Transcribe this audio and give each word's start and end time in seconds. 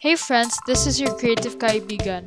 Hey 0.00 0.16
friends, 0.16 0.58
this 0.66 0.86
is 0.86 0.98
your 0.98 1.14
Creative 1.18 1.58
Kaibigan, 1.58 2.24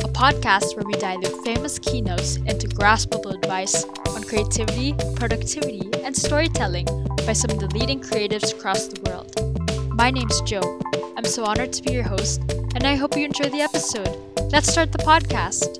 a 0.00 0.08
podcast 0.08 0.74
where 0.74 0.84
we 0.84 0.94
dilute 0.94 1.44
famous 1.44 1.78
keynotes 1.78 2.34
into 2.34 2.66
graspable 2.66 3.32
advice 3.32 3.84
on 4.08 4.24
creativity, 4.24 4.92
productivity, 5.14 5.88
and 6.02 6.16
storytelling 6.16 6.86
by 7.24 7.32
some 7.32 7.52
of 7.52 7.60
the 7.60 7.68
leading 7.68 8.00
creatives 8.00 8.52
across 8.52 8.88
the 8.88 9.00
world. 9.08 9.30
My 9.94 10.10
name's 10.10 10.40
Joe. 10.40 10.80
I'm 11.16 11.24
so 11.24 11.44
honored 11.44 11.72
to 11.74 11.82
be 11.84 11.92
your 11.92 12.02
host, 12.02 12.40
and 12.74 12.82
I 12.82 12.96
hope 12.96 13.16
you 13.16 13.24
enjoy 13.24 13.50
the 13.50 13.60
episode. 13.60 14.10
Let's 14.50 14.66
start 14.66 14.90
the 14.90 14.98
podcast. 14.98 15.78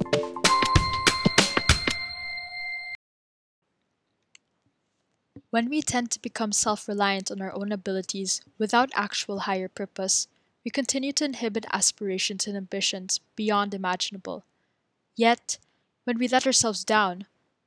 When 5.51 5.69
we 5.69 5.83
tend 5.83 6.13
to 6.13 6.23
become 6.23 6.53
self 6.53 6.87
reliant 6.87 7.33
on 7.33 7.43
our 7.43 7.53
own 7.53 7.73
abilities 7.73 8.43
without 8.59 8.91
actual 8.95 9.41
higher 9.41 9.69
purpose, 9.69 10.29
we 10.67 10.71
continue 10.71 11.13
to 11.13 11.25
inhibit 11.25 11.65
aspirations 11.73 12.49
and 12.49 12.57
ambitions 12.57 13.21
beyond 13.37 13.73
imaginable. 13.73 14.43
Yet, 15.15 15.59
when 16.03 16.19
we 16.19 16.27
let 16.27 16.45
ourselves 16.45 16.83
down, 16.83 17.27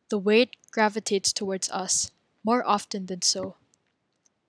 the 0.10 0.18
weight 0.18 0.58
gravitates 0.72 1.32
towards 1.32 1.70
us, 1.70 2.12
more 2.44 2.62
often 2.68 3.06
than 3.06 3.22
so. 3.22 3.56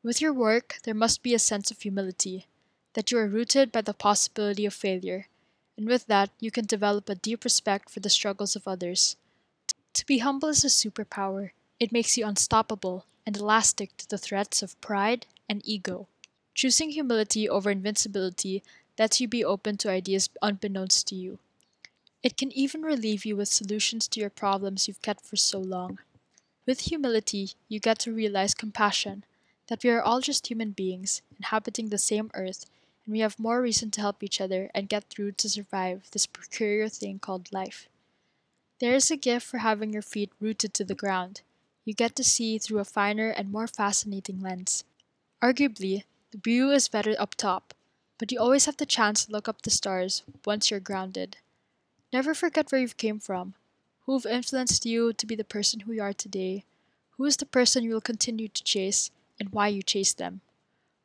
With 0.02 0.20
your 0.20 0.32
work, 0.32 0.78
there 0.82 0.94
must 0.94 1.22
be 1.22 1.32
a 1.32 1.38
sense 1.38 1.70
of 1.70 1.80
humility, 1.80 2.48
that 2.94 3.12
you 3.12 3.18
are 3.18 3.28
rooted 3.28 3.70
by 3.70 3.82
the 3.82 3.94
possibility 3.94 4.66
of 4.66 4.74
failure, 4.74 5.28
and 5.76 5.86
with 5.86 6.08
that, 6.08 6.30
you 6.40 6.50
can 6.50 6.66
develop 6.66 7.08
a 7.08 7.14
deep 7.14 7.44
respect 7.44 7.88
for 7.88 8.00
the 8.00 8.10
struggles 8.10 8.56
of 8.56 8.66
others. 8.66 9.14
To 9.92 10.04
be 10.04 10.18
humble 10.18 10.48
is 10.48 10.64
a 10.64 10.66
superpower, 10.66 11.50
it 11.78 11.92
makes 11.92 12.18
you 12.18 12.26
unstoppable 12.26 13.04
and 13.24 13.36
elastic 13.36 13.96
to 13.98 14.08
the 14.08 14.18
threats 14.18 14.60
of 14.60 14.80
pride 14.80 15.26
and 15.48 15.62
ego. 15.64 16.08
Choosing 16.60 16.90
humility 16.90 17.48
over 17.48 17.70
invincibility 17.70 18.62
lets 18.98 19.18
you 19.18 19.26
be 19.26 19.42
open 19.42 19.78
to 19.78 19.88
ideas 19.88 20.28
unbeknownst 20.42 21.06
to 21.06 21.14
you. 21.14 21.38
It 22.22 22.36
can 22.36 22.52
even 22.52 22.82
relieve 22.82 23.24
you 23.24 23.34
with 23.34 23.48
solutions 23.48 24.06
to 24.08 24.20
your 24.20 24.28
problems 24.28 24.86
you've 24.86 25.00
kept 25.00 25.24
for 25.24 25.36
so 25.36 25.58
long. 25.58 26.00
With 26.66 26.80
humility, 26.80 27.52
you 27.70 27.80
get 27.80 27.98
to 28.00 28.12
realize 28.12 28.52
compassion, 28.52 29.24
that 29.68 29.82
we 29.82 29.88
are 29.88 30.02
all 30.02 30.20
just 30.20 30.48
human 30.48 30.72
beings 30.72 31.22
inhabiting 31.38 31.88
the 31.88 31.96
same 31.96 32.30
earth, 32.34 32.66
and 33.06 33.12
we 33.14 33.20
have 33.20 33.38
more 33.38 33.62
reason 33.62 33.90
to 33.92 34.02
help 34.02 34.22
each 34.22 34.38
other 34.38 34.70
and 34.74 34.90
get 34.90 35.04
through 35.04 35.32
to 35.32 35.48
survive 35.48 36.10
this 36.10 36.26
peculiar 36.26 36.90
thing 36.90 37.20
called 37.20 37.50
life. 37.54 37.88
There 38.80 38.94
is 38.94 39.10
a 39.10 39.16
gift 39.16 39.46
for 39.46 39.64
having 39.64 39.94
your 39.94 40.02
feet 40.02 40.30
rooted 40.38 40.74
to 40.74 40.84
the 40.84 40.94
ground 40.94 41.40
you 41.86 41.94
get 41.94 42.14
to 42.16 42.22
see 42.22 42.58
through 42.58 42.80
a 42.80 42.84
finer 42.84 43.30
and 43.30 43.50
more 43.50 43.66
fascinating 43.66 44.42
lens. 44.42 44.84
Arguably, 45.42 46.04
the 46.32 46.38
view 46.38 46.70
is 46.70 46.88
better 46.88 47.14
up 47.18 47.34
top, 47.34 47.74
but 48.18 48.30
you 48.30 48.38
always 48.38 48.66
have 48.66 48.76
the 48.76 48.86
chance 48.86 49.24
to 49.24 49.32
look 49.32 49.48
up 49.48 49.62
the 49.62 49.70
stars 49.70 50.22
once 50.44 50.70
you're 50.70 50.78
grounded. 50.80 51.36
Never 52.12 52.34
forget 52.34 52.70
where 52.70 52.80
you 52.80 52.88
came 52.88 53.18
from, 53.18 53.54
who 54.06 54.12
have 54.12 54.26
influenced 54.26 54.86
you 54.86 55.12
to 55.12 55.26
be 55.26 55.34
the 55.34 55.44
person 55.44 55.80
who 55.80 55.92
you 55.92 56.02
are 56.02 56.12
today, 56.12 56.64
who 57.16 57.24
is 57.24 57.36
the 57.36 57.46
person 57.46 57.82
you 57.82 57.92
will 57.92 58.00
continue 58.00 58.48
to 58.48 58.64
chase, 58.64 59.10
and 59.38 59.50
why 59.50 59.68
you 59.68 59.82
chase 59.82 60.12
them. 60.12 60.40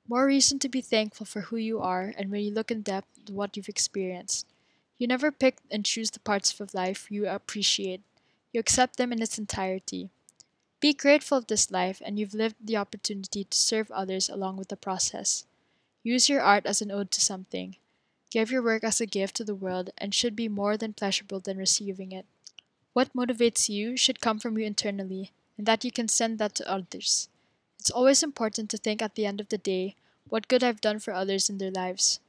More 0.07 0.27
reason 0.27 0.59
to 0.59 0.69
be 0.69 0.81
thankful 0.81 1.25
for 1.25 1.41
who 1.41 1.57
you 1.57 1.79
are 1.79 2.13
and 2.17 2.29
when 2.29 2.41
you 2.41 2.51
look 2.51 2.69
in 2.69 2.81
depth 2.81 3.07
at 3.23 3.33
what 3.33 3.57
you've 3.57 3.69
experienced. 3.69 4.45
You 4.99 5.07
never 5.07 5.31
pick 5.31 5.57
and 5.71 5.83
choose 5.83 6.11
the 6.11 6.19
parts 6.19 6.59
of 6.59 6.73
life 6.73 7.09
you 7.09 7.27
appreciate. 7.27 8.01
You 8.53 8.59
accept 8.59 8.97
them 8.97 9.11
in 9.11 9.21
its 9.21 9.39
entirety. 9.39 10.11
Be 10.79 10.93
grateful 10.93 11.37
of 11.37 11.47
this 11.47 11.71
life 11.71 12.01
and 12.05 12.19
you've 12.19 12.33
lived 12.33 12.55
the 12.61 12.77
opportunity 12.77 13.45
to 13.45 13.57
serve 13.57 13.89
others 13.91 14.29
along 14.29 14.57
with 14.57 14.67
the 14.67 14.75
process. 14.75 15.45
Use 16.03 16.29
your 16.29 16.41
art 16.41 16.65
as 16.65 16.81
an 16.81 16.91
ode 16.91 17.11
to 17.11 17.21
something. 17.21 17.77
Give 18.29 18.51
your 18.51 18.61
work 18.61 18.83
as 18.83 18.99
a 18.99 19.05
gift 19.05 19.37
to 19.37 19.43
the 19.43 19.55
world 19.55 19.89
and 19.97 20.13
should 20.13 20.35
be 20.35 20.49
more 20.49 20.77
than 20.77 20.93
pleasurable 20.93 21.39
than 21.39 21.57
receiving 21.57 22.11
it. 22.11 22.25
What 22.93 23.13
motivates 23.13 23.69
you 23.69 23.97
should 23.97 24.21
come 24.21 24.39
from 24.39 24.57
you 24.57 24.65
internally, 24.65 25.31
and 25.57 25.65
that 25.65 25.83
you 25.83 25.91
can 25.91 26.07
send 26.07 26.37
that 26.39 26.55
to 26.55 26.69
others. 26.69 27.29
It's 27.79 27.89
always 27.89 28.23
important 28.23 28.69
to 28.69 28.77
think 28.77 29.01
at 29.01 29.15
the 29.15 29.25
end 29.25 29.39
of 29.39 29.49
the 29.49 29.57
day 29.57 29.95
what 30.29 30.47
good 30.47 30.63
I've 30.63 30.81
done 30.81 30.99
for 30.99 31.13
others 31.13 31.49
in 31.49 31.57
their 31.57 31.71
lives. 31.71 32.19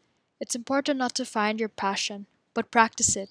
It's 0.40 0.54
important 0.54 0.98
not 0.98 1.14
to 1.16 1.24
find 1.24 1.58
your 1.58 1.68
passion, 1.68 2.26
but 2.54 2.70
practice 2.70 3.16
it. 3.16 3.30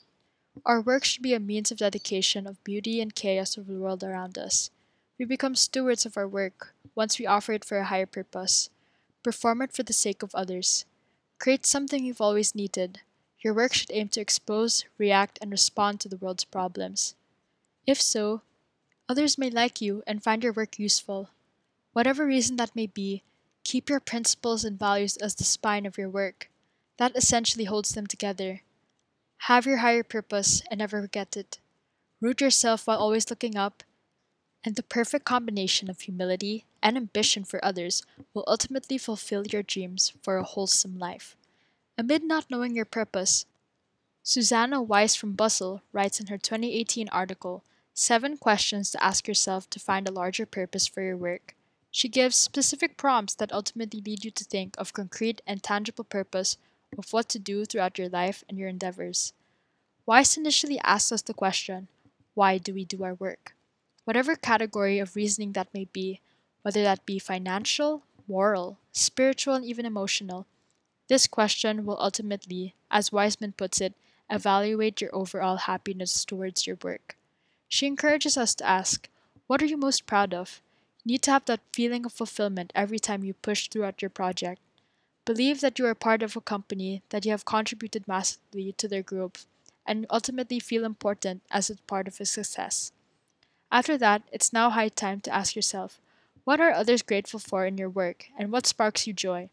Our 0.65 0.81
work 0.81 1.03
should 1.03 1.21
be 1.21 1.33
a 1.33 1.39
means 1.39 1.71
of 1.71 1.77
dedication 1.79 2.47
of 2.47 2.63
beauty 2.63 3.01
and 3.01 3.13
chaos 3.13 3.57
of 3.57 3.67
the 3.67 3.79
world 3.79 4.03
around 4.03 4.37
us. 4.37 4.69
We 5.17 5.25
become 5.25 5.55
stewards 5.55 6.05
of 6.05 6.17
our 6.17 6.27
work 6.27 6.73
once 6.93 7.17
we 7.17 7.25
offer 7.25 7.53
it 7.53 7.63
for 7.63 7.77
a 7.77 7.85
higher 7.85 8.05
purpose. 8.05 8.69
Perform 9.23 9.61
it 9.61 9.71
for 9.71 9.83
the 9.83 9.93
sake 9.93 10.21
of 10.23 10.35
others. 10.35 10.85
Create 11.39 11.65
something 11.65 12.03
you've 12.03 12.21
always 12.21 12.53
needed. 12.53 12.99
Your 13.39 13.53
work 13.53 13.73
should 13.73 13.91
aim 13.91 14.09
to 14.09 14.21
expose, 14.21 14.85
react, 14.97 15.39
and 15.41 15.51
respond 15.51 15.99
to 16.01 16.09
the 16.09 16.17
world's 16.17 16.43
problems. 16.43 17.15
If 17.87 18.01
so, 18.01 18.41
others 19.07 19.37
may 19.37 19.49
like 19.49 19.79
you 19.79 20.03
and 20.05 20.23
find 20.23 20.43
your 20.43 20.53
work 20.53 20.79
useful. 20.79 21.29
Whatever 21.93 22.25
reason 22.25 22.57
that 22.57 22.75
may 22.75 22.87
be, 22.87 23.23
keep 23.63 23.89
your 23.89 24.01
principles 24.01 24.65
and 24.65 24.77
values 24.77 25.15
as 25.17 25.35
the 25.35 25.43
spine 25.43 25.85
of 25.85 25.97
your 25.97 26.09
work. 26.09 26.49
That 26.97 27.15
essentially 27.15 27.65
holds 27.65 27.93
them 27.93 28.07
together. 28.07 28.63
Have 29.47 29.65
your 29.65 29.77
higher 29.77 30.03
purpose 30.03 30.61
and 30.69 30.79
never 30.79 31.01
forget 31.01 31.37
it. 31.37 31.59
Root 32.19 32.41
yourself 32.41 32.87
while 32.87 32.97
always 32.97 33.29
looking 33.29 33.55
up 33.55 33.83
and 34.65 34.75
the 34.75 34.83
perfect 34.83 35.25
combination 35.25 35.89
of 35.91 36.01
humility 36.01 36.65
and 36.81 36.97
ambition 36.97 37.43
for 37.43 37.63
others 37.63 38.03
will 38.33 38.43
ultimately 38.47 38.97
fulfill 38.97 39.45
your 39.45 39.61
dreams 39.61 40.11
for 40.23 40.37
a 40.37 40.43
wholesome 40.43 40.97
life. 40.97 41.37
Amid 41.99 42.23
not 42.23 42.49
knowing 42.49 42.75
your 42.75 42.85
purpose, 42.85 43.45
Suzannah 44.23 44.81
Weiss 44.81 45.15
from 45.15 45.33
Bustle 45.33 45.83
writes 45.93 46.19
in 46.19 46.27
her 46.27 46.39
2018 46.39 47.07
article, 47.09 47.63
Seven 47.93 48.37
Questions 48.37 48.89
to 48.91 49.03
Ask 49.03 49.27
Yourself 49.27 49.69
to 49.69 49.79
Find 49.79 50.07
a 50.07 50.11
Larger 50.11 50.47
Purpose 50.47 50.87
for 50.87 51.01
Your 51.01 51.15
Work. 51.15 51.55
She 51.91 52.09
gives 52.09 52.35
specific 52.35 52.97
prompts 52.97 53.35
that 53.35 53.53
ultimately 53.53 54.01
lead 54.01 54.25
you 54.25 54.31
to 54.31 54.43
think 54.43 54.75
of 54.77 54.93
concrete 54.93 55.41
and 55.45 55.61
tangible 55.61 56.03
purpose 56.03 56.57
of 56.97 57.13
what 57.13 57.29
to 57.29 57.39
do 57.39 57.65
throughout 57.65 57.99
your 57.99 58.09
life 58.09 58.43
and 58.49 58.57
your 58.57 58.67
endeavors. 58.67 59.31
Weiss 60.05 60.35
initially 60.35 60.79
asks 60.79 61.11
us 61.11 61.21
the 61.21 61.33
question, 61.33 61.87
Why 62.33 62.57
do 62.57 62.73
we 62.73 62.83
do 62.83 63.03
our 63.03 63.13
work? 63.13 63.54
Whatever 64.05 64.35
category 64.35 64.99
of 64.99 65.15
reasoning 65.15 65.51
that 65.53 65.73
may 65.73 65.85
be, 65.91 66.21
whether 66.61 66.81
that 66.81 67.05
be 67.05 67.19
financial, 67.19 68.03
moral, 68.27 68.79
spiritual, 68.91 69.55
and 69.55 69.65
even 69.65 69.85
emotional. 69.85 70.47
This 71.07 71.27
question 71.27 71.85
will 71.85 71.99
ultimately, 71.99 72.73
as 72.89 73.11
Wiseman 73.11 73.51
puts 73.51 73.81
it, 73.81 73.93
evaluate 74.29 75.01
your 75.01 75.13
overall 75.15 75.57
happiness 75.57 76.25
towards 76.25 76.65
your 76.65 76.77
work. 76.81 77.15
She 77.67 77.85
encourages 77.85 78.37
us 78.37 78.55
to 78.55 78.65
ask, 78.67 79.09
What 79.47 79.61
are 79.61 79.67
you 79.67 79.77
most 79.77 80.05
proud 80.05 80.33
of? 80.33 80.61
You 81.03 81.13
need 81.13 81.21
to 81.23 81.31
have 81.31 81.45
that 81.45 81.61
feeling 81.73 82.05
of 82.05 82.13
fulfillment 82.13 82.71
every 82.73 82.97
time 82.97 83.23
you 83.23 83.33
push 83.35 83.67
throughout 83.67 84.01
your 84.01 84.09
project. 84.09 84.61
Believe 85.25 85.61
that 85.61 85.77
you 85.77 85.85
are 85.85 85.95
part 85.95 86.23
of 86.23 86.35
a 86.35 86.41
company, 86.41 87.03
that 87.09 87.25
you 87.25 87.31
have 87.31 87.45
contributed 87.45 88.07
massively 88.07 88.73
to 88.73 88.87
their 88.87 89.03
growth, 89.03 89.45
and 89.85 90.05
ultimately 90.09 90.59
feel 90.59 90.85
important 90.85 91.43
as 91.51 91.69
a 91.69 91.75
part 91.87 92.07
of 92.07 92.19
a 92.19 92.25
success. 92.25 92.91
After 93.71 93.97
that, 93.97 94.23
it's 94.31 94.53
now 94.53 94.69
high 94.69 94.89
time 94.89 95.21
to 95.21 95.33
ask 95.33 95.55
yourself 95.55 95.99
what 96.43 96.61
are 96.61 96.71
others 96.71 97.01
grateful 97.01 97.39
for 97.39 97.65
in 97.65 97.77
your 97.77 97.89
work 97.89 98.27
and 98.37 98.51
what 98.51 98.67
sparks 98.67 99.07
you 99.07 99.13
joy? 99.13 99.49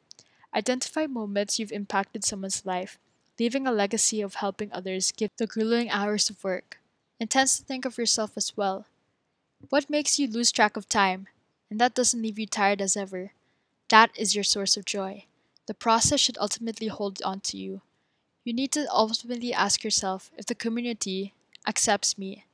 Identify 0.55 1.07
moments 1.07 1.59
you've 1.59 1.73
impacted 1.73 2.23
someone's 2.23 2.67
life, 2.67 2.99
leaving 3.41 3.67
a 3.67 3.73
legacy 3.73 4.21
of 4.21 4.37
helping 4.37 4.71
others 4.73 5.11
give 5.13 5.31
the 5.39 5.47
grueling 5.47 5.89
hours 5.89 6.29
of 6.29 6.45
work. 6.45 6.79
Intends 7.19 7.59
to 7.59 7.65
think 7.65 7.87
of 7.87 7.97
yourself 7.97 8.33
as 8.37 8.57
well. 8.57 8.85
What 9.71 9.89
makes 9.89 10.19
you 10.19 10.29
lose 10.29 10.53
track 10.53 10.77
of 10.77 10.89
time, 10.89 11.29
and 11.71 11.81
that 11.81 11.95
doesn't 11.95 12.21
leave 12.21 12.39
you 12.39 12.47
tired 12.47 12.83
as 12.83 12.97
ever? 12.97 13.33
That 13.89 14.11
is 14.17 14.35
your 14.35 14.45
source 14.45 14.77
of 14.77 14.85
joy. 14.85 15.25
The 15.67 15.75
process 15.75 16.21
should 16.21 16.37
ultimately 16.39 16.89
hold 16.89 17.23
on 17.23 17.41
to 17.41 17.57
you. 17.57 17.81
You 18.45 18.53
need 18.53 18.73
to 18.73 18.87
ultimately 18.93 19.55
ask 19.55 19.83
yourself 19.83 20.31
if 20.37 20.45
the 20.45 20.55
community 20.55 21.33
accepts 21.67 22.19
me 22.19 22.45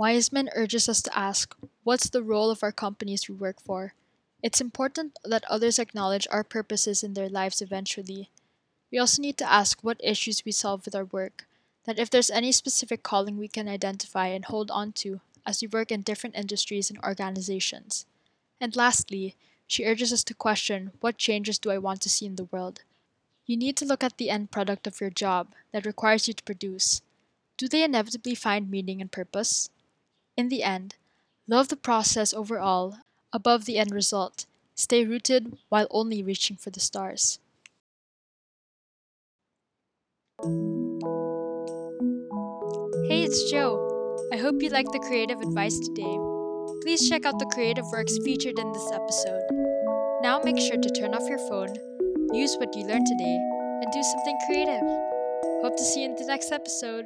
Wiseman 0.00 0.48
urges 0.54 0.88
us 0.88 1.02
to 1.02 1.14
ask 1.14 1.54
what's 1.84 2.08
the 2.08 2.22
role 2.22 2.50
of 2.50 2.62
our 2.62 2.72
companies 2.72 3.28
we 3.28 3.34
work 3.34 3.60
for? 3.60 3.92
It's 4.42 4.58
important 4.58 5.18
that 5.24 5.44
others 5.44 5.78
acknowledge 5.78 6.26
our 6.30 6.42
purposes 6.42 7.04
in 7.04 7.12
their 7.12 7.28
lives 7.28 7.60
eventually. 7.60 8.30
We 8.90 8.96
also 8.96 9.20
need 9.20 9.36
to 9.36 9.52
ask 9.52 9.84
what 9.84 10.00
issues 10.02 10.42
we 10.42 10.52
solve 10.52 10.86
with 10.86 10.94
our 10.94 11.04
work, 11.04 11.44
that 11.84 11.98
if 11.98 12.08
there's 12.08 12.30
any 12.30 12.50
specific 12.50 13.02
calling 13.02 13.36
we 13.36 13.46
can 13.46 13.68
identify 13.68 14.28
and 14.28 14.46
hold 14.46 14.70
on 14.70 14.92
to 15.04 15.20
as 15.44 15.60
we 15.60 15.68
work 15.68 15.92
in 15.92 16.00
different 16.00 16.34
industries 16.34 16.88
and 16.88 16.98
organizations. 17.04 18.06
And 18.58 18.74
lastly, 18.74 19.36
she 19.66 19.84
urges 19.84 20.14
us 20.14 20.24
to 20.24 20.32
question 20.32 20.92
what 21.00 21.18
changes 21.18 21.58
do 21.58 21.70
I 21.70 21.76
want 21.76 22.00
to 22.00 22.08
see 22.08 22.24
in 22.24 22.36
the 22.36 22.48
world? 22.50 22.84
You 23.44 23.58
need 23.58 23.76
to 23.76 23.84
look 23.84 24.02
at 24.02 24.16
the 24.16 24.30
end 24.30 24.50
product 24.50 24.86
of 24.86 24.98
your 24.98 25.10
job 25.10 25.48
that 25.72 25.84
requires 25.84 26.26
you 26.26 26.32
to 26.32 26.42
produce. 26.42 27.02
Do 27.58 27.68
they 27.68 27.84
inevitably 27.84 28.34
find 28.34 28.70
meaning 28.70 29.02
and 29.02 29.12
purpose? 29.12 29.68
In 30.40 30.48
the 30.48 30.62
end, 30.62 30.96
love 31.46 31.68
the 31.68 31.76
process 31.76 32.32
overall 32.32 32.96
above 33.30 33.66
the 33.66 33.76
end 33.76 33.92
result. 33.92 34.46
Stay 34.74 35.04
rooted 35.04 35.58
while 35.68 35.86
only 35.90 36.22
reaching 36.22 36.56
for 36.56 36.70
the 36.70 36.80
stars. 36.80 37.38
Hey, 43.06 43.20
it's 43.24 43.50
Joe. 43.50 43.76
I 44.32 44.38
hope 44.38 44.62
you 44.62 44.70
liked 44.70 44.92
the 44.92 45.04
creative 45.06 45.42
advice 45.42 45.78
today. 45.78 46.16
Please 46.80 47.06
check 47.06 47.26
out 47.26 47.38
the 47.38 47.52
creative 47.52 47.84
works 47.92 48.16
featured 48.24 48.58
in 48.58 48.72
this 48.72 48.90
episode. 48.94 49.44
Now 50.22 50.40
make 50.42 50.58
sure 50.58 50.78
to 50.78 50.88
turn 50.88 51.12
off 51.14 51.28
your 51.28 51.44
phone, 51.50 51.74
use 52.32 52.56
what 52.56 52.74
you 52.74 52.86
learned 52.86 53.04
today, 53.04 53.36
and 53.82 53.92
do 53.92 54.02
something 54.02 54.38
creative. 54.46 54.88
Hope 55.60 55.76
to 55.76 55.84
see 55.84 56.00
you 56.00 56.08
in 56.08 56.16
the 56.16 56.24
next 56.24 56.50
episode. 56.50 57.04